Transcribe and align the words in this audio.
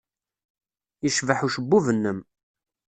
Yecbeḥ 1.03 1.39
ucebbub-nnem. 1.45 2.19